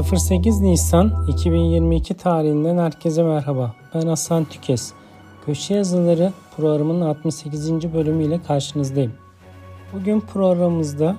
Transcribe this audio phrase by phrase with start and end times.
[0.00, 3.74] 08 Nisan 2022 tarihinden herkese merhaba.
[3.94, 4.92] Ben Hasan Tükes.
[5.46, 7.92] Köşe yazıları programının 68.
[7.94, 9.12] bölümüyle karşınızdayım.
[9.92, 11.16] Bugün programımızda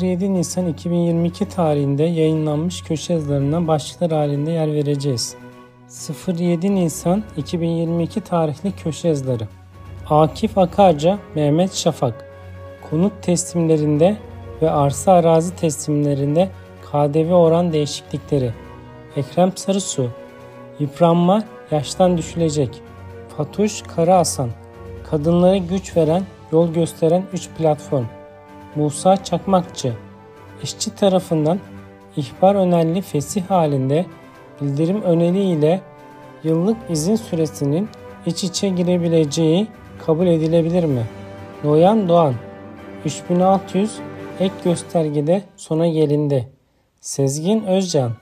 [0.00, 5.34] 07 Nisan 2022 tarihinde yayınlanmış köşe yazılarından başlıklar halinde yer vereceğiz.
[6.28, 9.48] 07 Nisan 2022 tarihli köşe yazıları.
[10.10, 12.24] Akif Akarca, Mehmet Şafak.
[12.90, 14.16] Konut teslimlerinde
[14.62, 16.48] ve arsa arazi teslimlerinde
[16.92, 18.52] KDV oran değişiklikleri.
[19.16, 20.10] Ekrem Sarısu.
[20.78, 22.82] Yıpranma yaştan düşülecek.
[23.36, 24.50] Fatuş Karahasan.
[25.10, 28.04] Kadınlara güç veren, yol gösteren 3 platform.
[28.76, 29.92] Musa Çakmakçı.
[30.62, 31.60] İşçi tarafından
[32.16, 34.06] ihbar önerli fesih halinde
[34.60, 35.80] bildirim öneriyle
[36.44, 37.88] yıllık izin süresinin
[38.26, 39.66] iç içe girebileceği
[40.06, 41.02] kabul edilebilir mi?
[41.64, 42.34] Noyan Doğan
[43.04, 43.98] 3600
[44.40, 46.48] ek göstergede sona gelindi.
[47.02, 48.12] Sezgin Özcan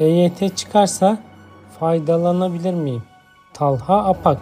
[0.00, 1.18] EYT çıkarsa
[1.80, 3.02] faydalanabilir miyim?
[3.54, 4.40] Talha Apak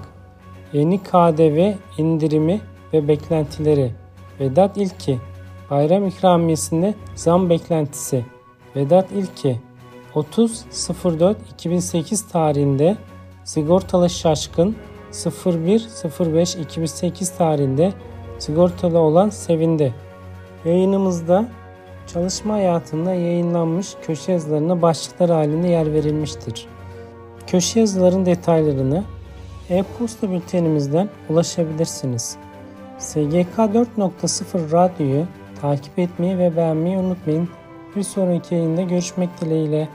[0.72, 2.61] Yeni KDV indirimi
[2.92, 3.92] ve beklentileri
[4.41, 5.19] Vedat İlki
[5.70, 8.25] Bayram ikramiyesinde zam beklentisi
[8.77, 9.61] Vedat İlki
[10.14, 12.97] 30.04.2008 tarihinde
[13.45, 14.77] sigortalı şaşkın
[15.12, 17.92] 01.05.2008 tarihinde
[18.39, 19.95] sigortalı olan sevindi.
[20.64, 21.48] Yayınımızda
[22.07, 26.67] çalışma hayatında yayınlanmış köşe yazılarına başlıklar halinde yer verilmiştir.
[27.47, 29.05] Köşe yazıların detaylarını
[29.71, 32.37] e-posta bültenimizden ulaşabilirsiniz.
[32.99, 35.27] SGK 4.0 Radyo'yu
[35.61, 37.49] takip etmeyi ve beğenmeyi unutmayın.
[37.97, 39.89] Bir sonraki yayında görüşmek dileğiyle.